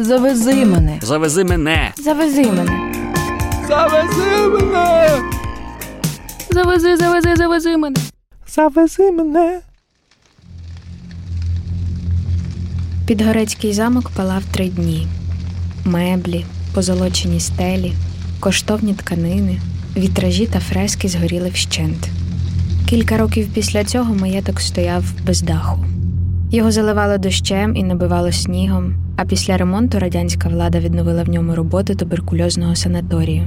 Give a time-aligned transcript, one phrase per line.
[0.00, 0.98] Завези мене.
[1.02, 1.92] Завези мене.
[1.98, 2.92] Завези мене.
[3.68, 5.08] Завези мене.
[6.50, 7.96] Завези, завези, завези мене.
[8.48, 9.60] Завези мене.
[13.06, 15.06] Підгорецький замок палав три дні:
[15.84, 16.44] меблі,
[16.74, 17.92] позолочені стелі,
[18.40, 19.60] коштовні тканини,
[19.96, 22.08] вітражі та фрески згоріли вщент.
[22.88, 25.84] Кілька років після цього маєток стояв без даху.
[26.50, 31.94] Його заливало дощем і набивало снігом, а після ремонту радянська влада відновила в ньому роботу
[31.94, 33.44] туберкульозного санаторію.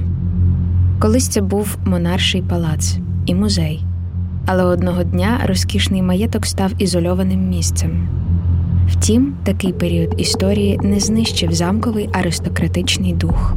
[0.98, 3.84] Колись це був монарший палац і музей.
[4.46, 8.08] Але одного дня розкішний маєток став ізольованим місцем.
[8.88, 13.54] Втім, такий період історії не знищив замковий аристократичний дух.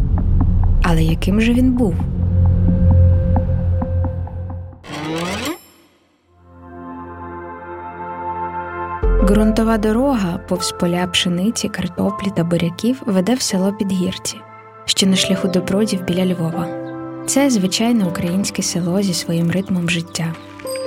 [0.82, 1.96] Але яким же він був?
[9.28, 14.38] Ґрунтова дорога повз поля пшениці, картоплі та буряків веде в село Підгірці,
[14.86, 16.68] що на шляху до бродів біля Львова.
[17.26, 20.34] Це звичайне українське село зі своїм ритмом життя.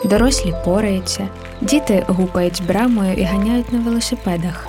[0.04, 1.28] Дорослі пораються,
[1.60, 4.68] діти гупають брамою і ганяють на велосипедах.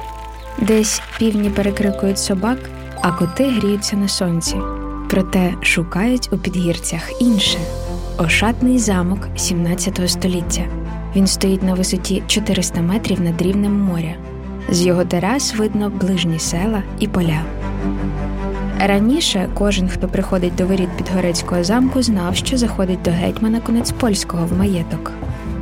[0.59, 2.57] Десь півні перекрикують собак,
[3.01, 4.55] а коти гріються на сонці.
[5.09, 7.57] Проте шукають у підгірцях інше
[8.17, 10.80] ошатний замок 17 століття.
[11.15, 14.15] Він стоїть на висоті 400 метрів над рівнем моря.
[14.69, 17.41] З його терас видно ближні села і поля.
[18.79, 24.57] Раніше кожен, хто приходить до воріт Підгорецького замку, знав, що заходить до гетьмана Конецпольського в
[24.57, 25.11] маєток.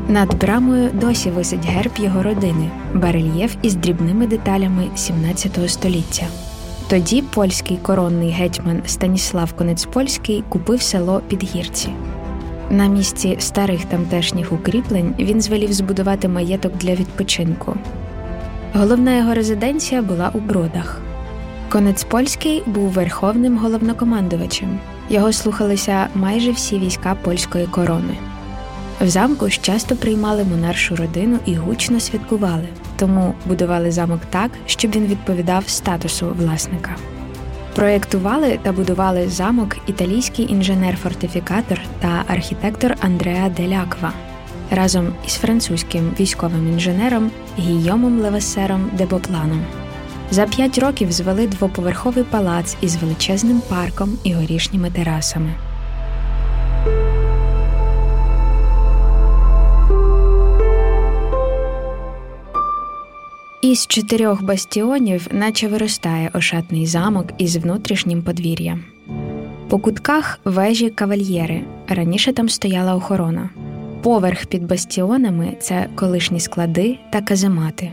[0.08, 6.26] Над брамою досі висить герб його родини, барельєф із дрібними деталями 17 століття.
[6.90, 11.90] Тоді польський коронний гетьман Станіслав Конецпольський купив село Підгірці.
[12.72, 17.76] На місці старих тамтешніх укріплень він звелів збудувати маєток для відпочинку.
[18.74, 21.02] Головна його резиденція була у бродах.
[21.70, 24.80] Конець польський був верховним головнокомандувачем.
[25.10, 28.18] Його слухалися майже всі війська польської корони.
[29.02, 34.92] В замку ж часто приймали монаршу родину і гучно святкували, тому будували замок так, щоб
[34.96, 36.96] він відповідав статусу власника.
[37.76, 44.14] Проєктували та будували замок італійський інженер-фортифікатор та архітектор Андреа Деляква
[44.72, 49.66] разом із французьким військовим інженером Гійомом Левесером де Бопланом.
[50.32, 55.69] За п'ять років звели двоповерховий палац із величезним парком і горішніми терасами.
[63.62, 68.84] Із чотирьох бастіонів, наче виростає ошатний замок із внутрішнім подвір'ям.
[69.70, 71.62] По кутках вежі кавальєри.
[71.88, 73.50] Раніше там стояла охорона.
[74.02, 77.92] Поверх під бастіонами це колишні склади та каземати.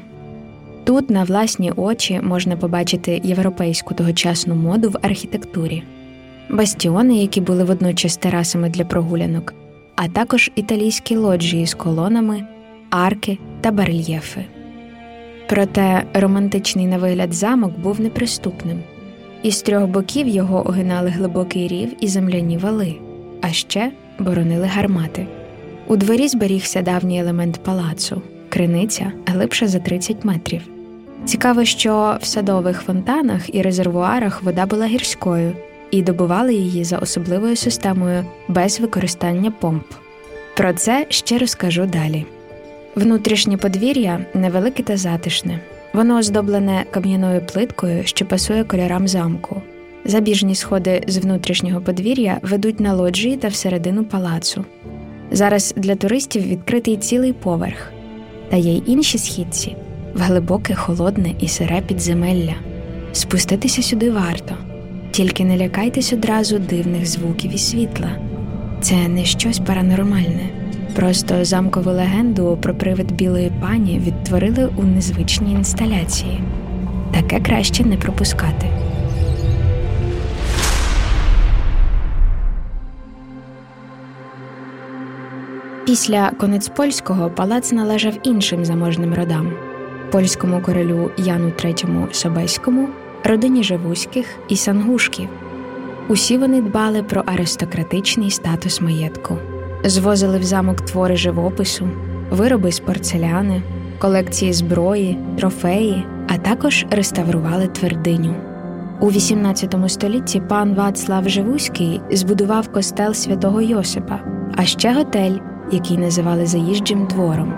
[0.84, 5.82] Тут на власні очі можна побачити європейську тогочасну моду в архітектурі,
[6.50, 9.54] бастіони, які були водночас терасами для прогулянок,
[9.96, 12.46] а також італійські лоджії з колонами,
[12.90, 14.44] арки та барельєфи.
[15.48, 18.82] Проте романтичний на вигляд замок був неприступним.
[19.42, 22.94] Із трьох боків його огинали глибокий рів і земляні вали,
[23.42, 25.26] а ще боронили гармати.
[25.86, 30.62] У дворі зберігся давній елемент палацу криниця глибша за 30 метрів.
[31.24, 35.52] Цікаво, що в садових фонтанах і резервуарах вода була гірською,
[35.90, 39.84] і добували її за особливою системою без використання помп.
[40.56, 42.26] Про це ще розкажу далі.
[42.96, 45.60] Внутрішнє подвір'я невелике та затишне.
[45.92, 49.62] Воно оздоблене кам'яною плиткою, що пасує кольорам замку.
[50.04, 54.64] Забіжні сходи з внутрішнього подвір'я ведуть на лоджії та всередину палацу.
[55.30, 57.92] Зараз для туристів відкритий цілий поверх,
[58.48, 59.76] та є й інші східці
[60.14, 62.54] в глибоке, холодне і сире підземелля.
[63.12, 64.54] Спуститися сюди варто,
[65.10, 68.10] тільки не лякайтесь одразу дивних звуків і світла.
[68.80, 70.65] Це не щось паранормальне.
[70.96, 76.40] Просто замкову легенду про привид білої пані відтворили у незвичній інсталяції.
[77.12, 78.66] Таке краще не пропускати.
[85.86, 89.52] Після конець польського палац належав іншим заможним родам
[90.10, 92.88] польському королю Яну III Собеському,
[93.24, 95.28] родині Живуських і Сангушків.
[96.08, 99.38] Усі вони дбали про аристократичний статус маєтку,
[99.84, 101.88] звозили в замок твори живопису,
[102.30, 103.62] вироби з порцеляни,
[103.98, 108.34] колекції зброї, трофеї, а також реставрували твердиню.
[109.00, 114.18] У XVIII столітті пан Вацлав Живуський збудував костел святого Йосипа,
[114.56, 115.38] а ще готель,
[115.72, 117.54] який називали заїжджим двором.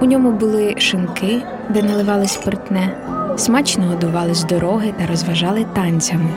[0.00, 2.96] У ньому були шинки, де наливали спиртне,
[3.36, 6.30] смачно годували з дороги та розважали танцями.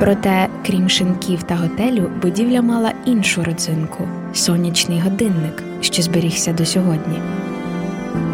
[0.00, 7.18] Проте, крім шинків та готелю, будівля мала іншу родзинку сонячний годинник, що зберігся до сьогодні.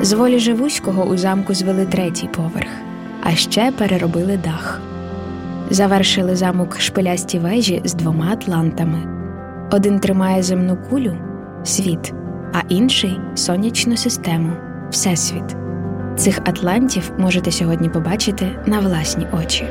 [0.02, 2.68] З волі Живуського у замку звели третій поверх,
[3.22, 4.80] а ще переробили дах.
[5.70, 9.02] Завершили замок шпилясті вежі з двома атлантами.
[9.70, 11.16] Один тримає земну кулю
[11.64, 12.12] світ,
[12.52, 14.52] а інший сонячну систему
[14.90, 15.56] всесвіт.
[16.16, 19.64] Цих атлантів можете сьогодні побачити на власні очі.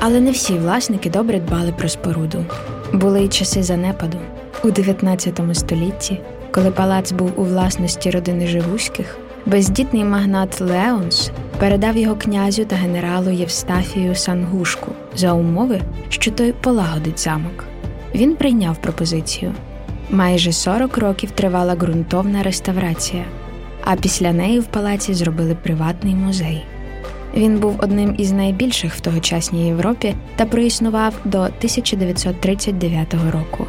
[0.00, 2.44] Але не всі власники добре дбали про споруду.
[2.92, 4.18] Були й часи занепаду
[4.64, 6.20] у 19 столітті,
[6.50, 13.30] коли палац був у власності родини Живуських, бездітний магнат Леонс передав його князю та генералу
[13.30, 17.64] Євстафію Сангушку за умови, що той полагодить замок.
[18.14, 19.52] Він прийняв пропозицію.
[20.10, 23.24] Майже 40 років тривала ґрунтовна реставрація,
[23.84, 26.64] а після неї в палаці зробили приватний музей.
[27.36, 33.66] Він був одним із найбільших в тогочасній Європі та проіснував до 1939 року.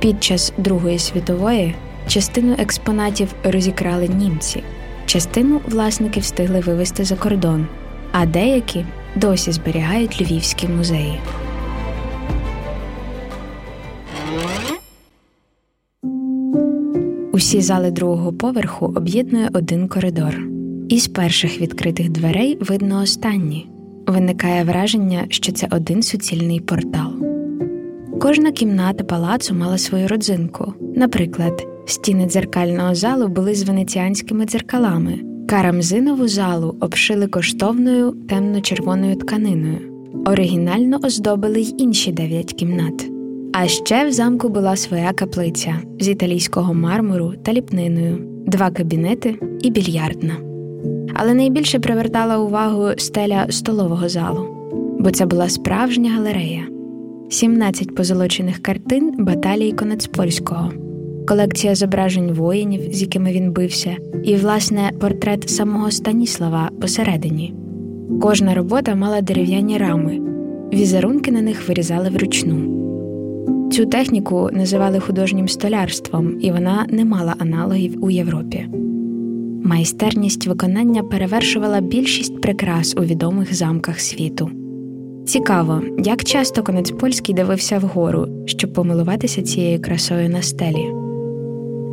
[0.00, 1.74] Під час Другої світової
[2.08, 4.62] частину експонатів розікрали німці,
[5.06, 7.66] частину власники встигли вивезти за кордон,
[8.12, 8.84] а деякі
[9.16, 11.20] досі зберігають львівські музеї.
[17.32, 20.51] Усі зали другого поверху об'єднує один коридор.
[20.92, 23.68] Із перших відкритих дверей видно останні.
[24.06, 27.12] Виникає враження, що це один суцільний портал.
[28.20, 30.74] Кожна кімната палацу мала свою родзинку.
[30.96, 35.18] Наприклад, стіни дзеркального залу були з венеціанськими дзеркалами,
[35.48, 39.78] карамзинову залу обшили коштовною темно-червоною тканиною,
[40.26, 43.10] оригінально оздобили й інші дев'ять кімнат.
[43.52, 49.70] А ще в замку була своя каплиця з італійського мармуру та ліпниною, два кабінети і
[49.70, 50.51] більярдна.
[51.14, 54.46] Але найбільше привертала увагу стеля столового залу,
[55.00, 56.62] бо це була справжня галерея,
[57.30, 60.70] 17 позолочених картин баталії Конецпольського,
[61.28, 67.54] колекція зображень воїнів, з якими він бився, і, власне, портрет самого Станіслава посередині.
[68.20, 70.20] Кожна робота мала дерев'яні рами,
[70.72, 72.82] візерунки на них вирізали вручну.
[73.72, 78.68] Цю техніку називали художнім столярством, і вона не мала аналогів у Європі.
[79.64, 84.50] Майстерність виконання перевершувала більшість прикрас у відомих замках світу.
[85.26, 90.86] Цікаво, як часто конець польський дивився вгору, щоб помилуватися цією красою на стелі.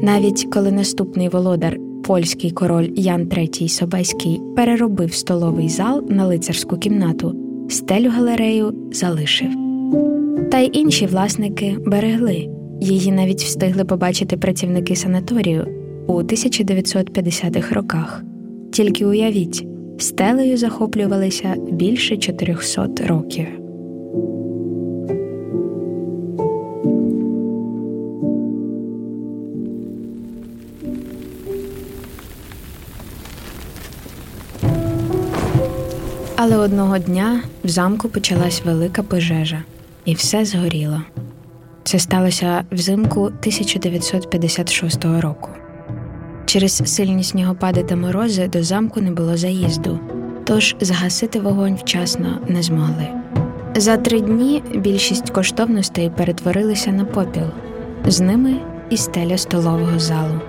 [0.01, 7.35] Навіть коли наступний володар, польський король Ян III Собеський, переробив столовий зал на лицарську кімнату,
[7.69, 9.49] стелю галерею залишив.
[10.51, 12.49] Та й інші власники берегли,
[12.81, 15.78] її навіть встигли побачити працівники санаторію
[16.09, 18.23] у 1950-х роках.
[18.71, 19.67] Тільки уявіть,
[19.97, 23.47] стелею захоплювалися більше 400 років.
[36.35, 39.63] Але одного дня в замку почалась велика пожежа,
[40.05, 41.01] і все згоріло.
[41.83, 45.49] Це сталося взимку 1956 року.
[46.49, 49.99] Через сильні снігопади та морози до замку не було заїзду,
[50.43, 53.07] тож загасити вогонь вчасно не змогли.
[53.75, 57.43] За три дні більшість коштовностей перетворилися на попіл,
[58.05, 58.55] з ними
[58.89, 60.41] і стеля столового залу.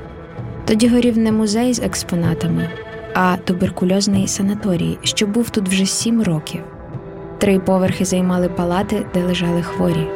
[0.65, 2.69] Тоді горів не музей з експонатами,
[3.15, 6.61] а туберкульозний санаторій, що був тут вже сім років.
[7.39, 10.07] Три поверхи займали палати, де лежали хворі,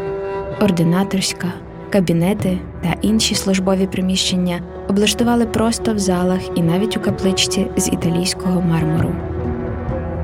[0.60, 1.52] ординаторська,
[1.94, 8.60] кабінети та інші службові приміщення облаштували просто в залах і навіть у капличці з італійського
[8.60, 9.14] мармуру.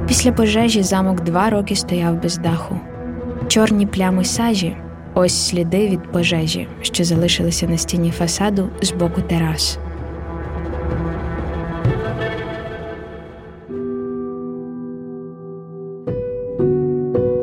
[0.08, 2.80] Після пожежі замок два роки стояв без даху.
[3.48, 4.76] Чорні плями сажі
[5.14, 9.78] ось сліди від пожежі, що залишилися на стіні фасаду з боку терас.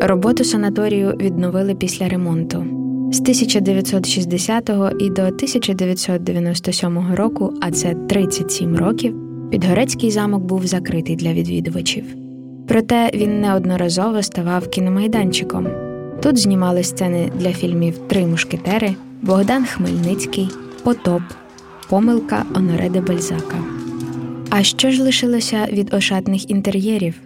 [0.01, 2.76] Роботу санаторію відновили після ремонту.
[3.11, 9.15] З 1960 і до 1997 року, а це 37 років,
[9.51, 12.03] Підгорецький замок був закритий для відвідувачів.
[12.67, 15.67] Проте він неодноразово ставав кіномайданчиком.
[16.23, 20.49] Тут знімали сцени для фільмів Три мушкетери, Богдан Хмельницький,
[20.83, 21.21] Потоп,
[21.89, 23.57] Помилка Онореде Бальзака.
[24.49, 27.21] А що ж лишилося від ошатних інтер'єрів?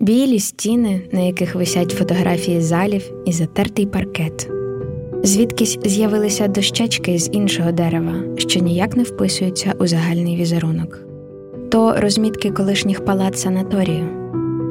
[0.00, 4.55] Білі стіни, на яких висять фотографії залів і затертий паркет.
[5.26, 10.98] Звідкись з'явилися дощечки з іншого дерева, що ніяк не вписуються у загальний візерунок,
[11.70, 14.06] то розмітки колишніх палат санаторію.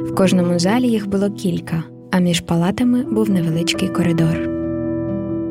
[0.08, 4.50] В кожному залі їх було кілька, а між палатами був невеличкий коридор.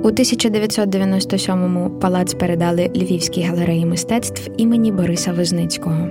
[0.03, 6.09] У 1997-му палац передали Львівській галереї мистецтв імені Бориса Визницького.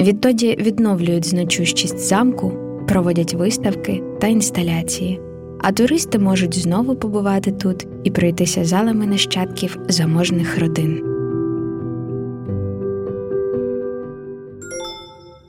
[0.00, 2.52] Відтоді відновлюють значущість замку,
[2.88, 5.20] проводять виставки та інсталяції,
[5.60, 11.02] а туристи можуть знову побувати тут і пройтися залами нащадків заможних родин.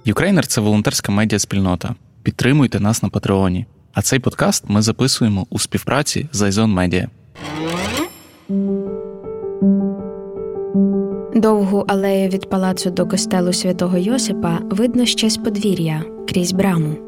[0.05, 1.95] Ukraїner це волонтерська медіаспільнота.
[2.23, 3.65] Підтримуйте нас на Патреоні.
[3.93, 7.07] А цей подкаст ми записуємо у співпраці з Izone Media.
[11.35, 17.06] Довгу алею від палацу до костелу святого Йосипа видно ще з подвір'я крізь браму.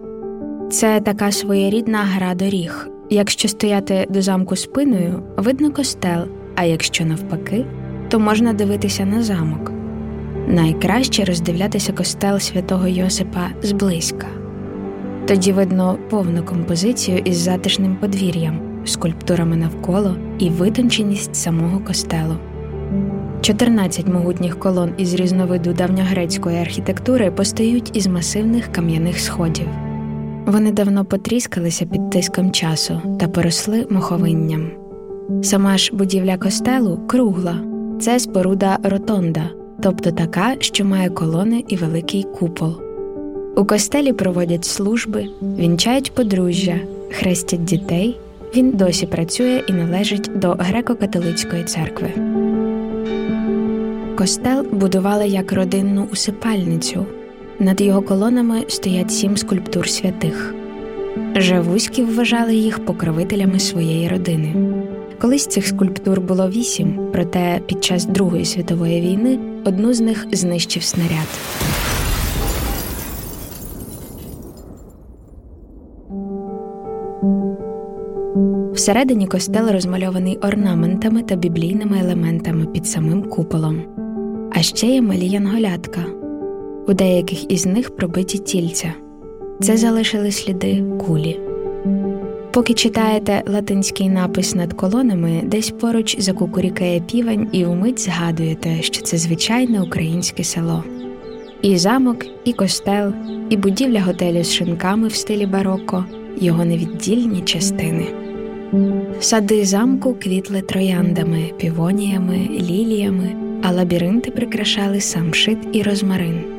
[0.70, 2.90] Це така своєрідна гра доріг.
[3.10, 7.66] Якщо стояти до замку спиною, видно костел, а якщо навпаки,
[8.10, 9.72] то можна дивитися на замок.
[10.48, 14.28] Найкраще роздивлятися костел святого Йосипа зблизька.
[15.28, 22.36] Тоді видно повну композицію із затишним подвір'ям, скульптурами навколо і витонченість самого костелу.
[23.42, 29.68] 14 могутніх колон із різновиду давньогрецької архітектури постають із масивних кам'яних сходів.
[30.50, 34.72] Вони давно потріскалися під тиском часу та поросли моховинням.
[35.44, 37.56] Сама ж будівля костелу кругла,
[38.02, 39.50] це споруда ротонда,
[39.84, 42.82] тобто така, що має колони і великий купол.
[43.58, 46.80] У костелі проводять служби, вінчають подружжя,
[47.12, 48.20] хрестять дітей.
[48.56, 52.10] Він досі працює і належить до греко-католицької церкви.
[54.18, 57.06] Костел будували як родинну усипальницю.
[57.62, 60.56] Над його колонами стоять сім скульптур святих.
[61.36, 64.56] Живуські вважали їх покровителями своєї родини.
[65.22, 70.84] Колись цих скульптур було вісім, проте під час Другої світової війни одну з них знищив
[70.84, 71.28] снаряд.
[78.74, 83.82] Всередині костел розмальований орнаментами та біблійними елементами під самим куполом.
[84.52, 86.19] А ще є малі янголятка.
[86.90, 88.94] У деяких із них пробиті тільця.
[89.62, 91.40] Це залишили сліди кулі.
[92.52, 99.18] Поки читаєте латинський напис над колонами, десь поруч закукурікає півень і вмить згадуєте, що це
[99.18, 100.84] звичайне українське село.
[101.62, 103.14] І замок, і костел,
[103.50, 106.06] і будівля готелю з шинками в стилі бароко,
[106.42, 108.08] його невіддільні частини.
[109.20, 116.59] Сади замку квітли трояндами, півоніями, ліліями, а лабіринти прикрашали самшит і розмарин.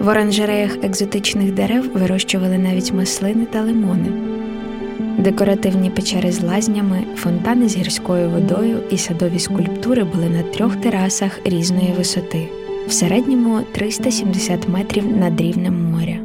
[0.00, 4.08] В оранжереях екзотичних дерев вирощували навіть маслини та лимони.
[5.18, 11.40] Декоративні печери з лазнями, фонтани з гірською водою і садові скульптури були на трьох терасах
[11.44, 12.48] різної висоти,
[12.88, 16.16] в середньому 370 метрів над рівнем моря.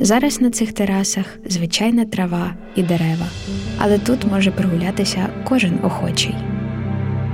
[0.00, 3.26] Зараз на цих терасах звичайна трава і дерева,
[3.78, 6.34] але тут може прогулятися кожен охочий.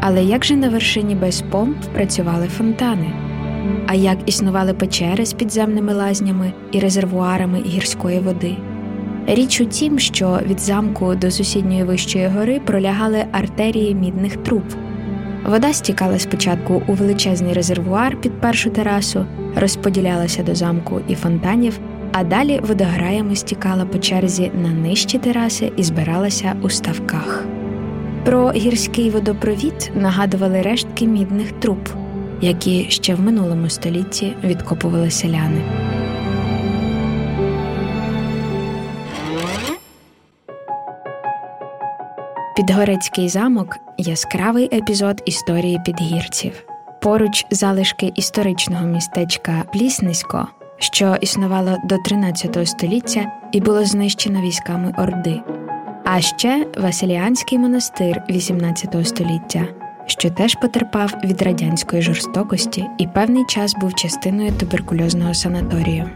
[0.01, 3.32] Але як же на вершині без помп працювали фонтани?
[3.87, 8.57] А як існували печери з підземними лазнями і резервуарами гірської води?
[9.27, 14.63] Річ у тім, що від замку до сусідньої вищої гори пролягали артерії мідних труб.
[15.47, 19.27] Вода стікала спочатку у величезний резервуар під першу терасу,
[19.57, 21.79] розподілялася до замку і фонтанів,
[22.13, 27.45] а далі водограями стікала по черзі на нижчі тераси і збиралася у ставках.
[28.25, 31.89] Про гірський водопровід нагадували рештки мідних труб,
[32.43, 35.63] які ще в минулому столітті відкопували селяни.
[42.57, 46.65] Підгорецький замок яскравий епізод історії підгірців.
[47.03, 55.41] Поруч залишки історичного містечка Пліснисько, що існувало до 13 століття і було знищено військами Орди,
[56.05, 59.65] а ще Василіанський монастир 18 століття,
[60.07, 66.11] що теж потерпав від радянської жорстокості і певний час був частиною туберкульозного санаторію.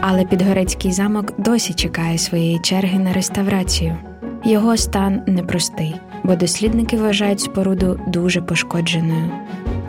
[0.00, 3.96] Але Підгорецький замок досі чекає своєї черги на реставрацію.
[4.44, 9.30] Його стан непростий, бо дослідники вважають споруду дуже пошкодженою.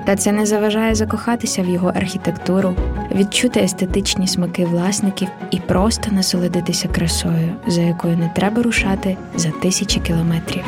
[0.06, 2.76] Та це не заважає закохатися в його архітектуру,
[3.16, 10.02] відчути естетичні смаки власників і просто насолодитися красою, за якою не треба рушати за тисячі
[10.02, 10.64] кілометрів.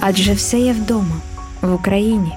[0.00, 1.16] Адже все є вдома,
[1.68, 2.32] в Україні.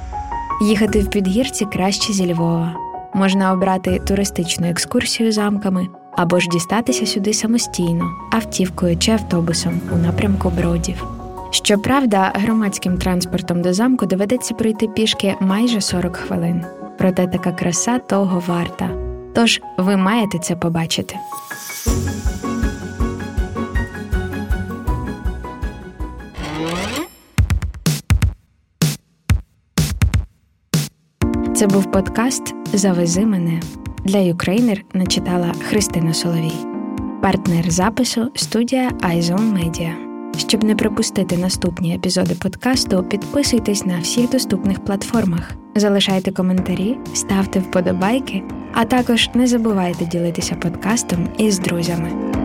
[0.61, 2.75] Їхати в підгірці краще зі Львова.
[3.13, 10.49] Можна обрати туристичну екскурсію замками або ж дістатися сюди самостійно, автівкою чи автобусом у напрямку
[10.49, 11.05] бродів.
[11.51, 16.65] Щоправда, громадським транспортом до замку доведеться пройти пішки майже 40 хвилин.
[16.97, 18.89] Проте така краса того варта.
[19.35, 21.15] Тож ви маєте це побачити.
[31.61, 33.61] Це був подкаст Завези мене
[34.03, 36.65] для Ukraїner начитала Христина Соловій,
[37.21, 39.93] партнер запису студія iZone Media.
[40.37, 48.43] Щоб не пропустити наступні епізоди подкасту, підписуйтесь на всіх доступних платформах, залишайте коментарі, ставте вподобайки,
[48.73, 52.40] а також не забувайте ділитися подкастом із друзями.